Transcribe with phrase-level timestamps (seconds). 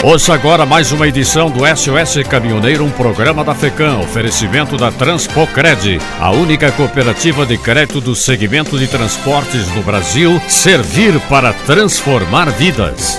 [0.00, 6.00] Ouça agora mais uma edição do SOS Caminhoneiro, um programa da FECAM, oferecimento da Transpocred,
[6.20, 13.18] a única cooperativa de crédito do segmento de transportes no Brasil, servir para transformar vidas.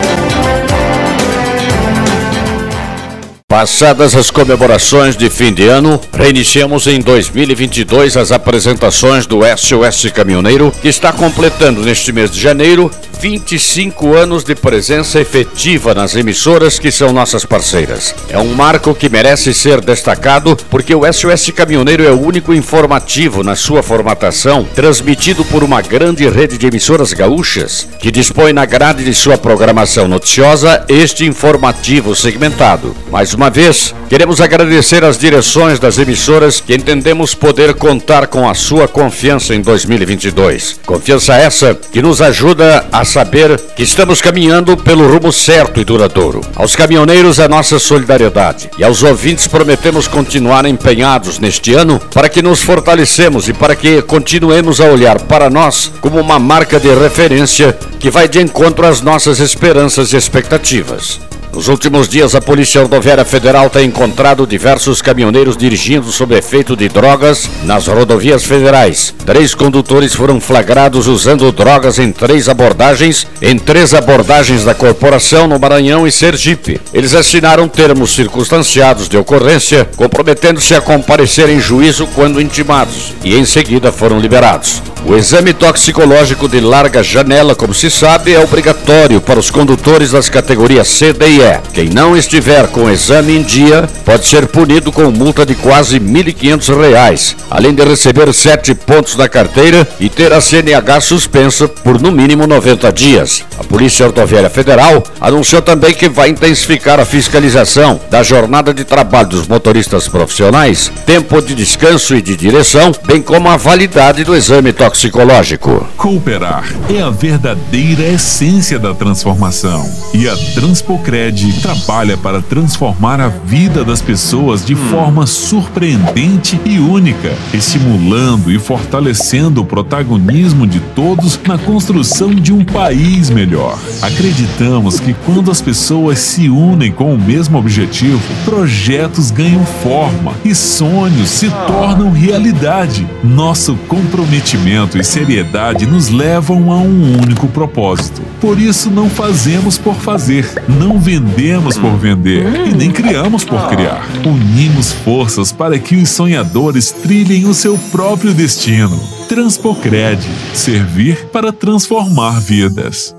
[3.45, 10.71] Passadas as comemorações de fim de ano, reiniciamos em 2022 as apresentações do SOS Caminhoneiro,
[10.81, 16.89] que está completando neste mês de janeiro 25 anos de presença efetiva nas emissoras que
[16.89, 18.15] são nossas parceiras.
[18.29, 23.43] É um marco que merece ser destacado porque o SOS Caminhoneiro é o único informativo
[23.43, 29.03] na sua formatação, transmitido por uma grande rede de emissoras gaúchas, que dispõe na grade
[29.03, 32.95] de sua programação noticiosa este informativo segmentado.
[33.11, 38.53] Mais uma vez, queremos agradecer às direções das emissoras que entendemos poder contar com a
[38.53, 40.79] sua confiança em 2022.
[40.85, 46.41] Confiança essa que nos ajuda a saber que estamos caminhando pelo rumo certo e duradouro.
[46.55, 48.69] Aos caminhoneiros, a nossa solidariedade.
[48.77, 54.01] E aos ouvintes, prometemos continuar empenhados neste ano para que nos fortalecemos e para que
[54.03, 59.01] continuemos a olhar para nós como uma marca de referência que vai de encontro às
[59.01, 61.19] nossas esperanças e expectativas.
[61.53, 66.87] Nos últimos dias, a Polícia Rodoviária Federal tem encontrado diversos caminhoneiros dirigindo sob efeito de
[66.87, 69.13] drogas nas rodovias federais.
[69.25, 75.59] Três condutores foram flagrados usando drogas em três abordagens, em três abordagens da corporação no
[75.59, 76.79] Maranhão e Sergipe.
[76.93, 83.43] Eles assinaram termos circunstanciados de ocorrência, comprometendo-se a comparecer em juízo quando intimados, e em
[83.43, 84.81] seguida foram liberados.
[85.05, 90.27] O exame toxicológico de larga janela, como se sabe, é obrigatório para os condutores das
[90.29, 91.59] categorias C, D e E.
[91.73, 95.97] Quem não estiver com o exame em dia pode ser punido com multa de quase
[95.97, 102.01] R$ 1.500, além de receber sete pontos na carteira e ter a CNH suspensa por
[102.01, 103.43] no mínimo 90 dias.
[103.57, 109.29] A Polícia Rodoviária Federal anunciou também que vai intensificar a fiscalização da jornada de trabalho
[109.29, 114.73] dos motoristas profissionais, tempo de descanso e de direção, bem como a validade do exame
[114.73, 115.87] toxicológico.
[115.97, 121.28] Cooperar é a verdadeira essência da transformação e a Transpocred
[121.61, 129.61] trabalha para transformar a vida das pessoas de forma surpreendente e única, estimulando e fortalecendo
[129.61, 133.77] o protagonismo de todos na construção de um país melhor.
[134.01, 140.55] Acreditamos que quando as pessoas se unem com o mesmo objetivo, projetos ganham forma e
[140.55, 143.07] sonhos se tornam realidade.
[143.23, 148.21] Nosso comprometimento e seriedade nos levam a um único propósito.
[148.39, 154.07] Por isso não fazemos por fazer, não vendemos por vender e nem criamos por criar.
[154.25, 158.97] Unimos forças para que os sonhadores trilhem o seu próprio destino.
[159.27, 160.19] Transpocred
[160.53, 163.18] servir para transformar vidas.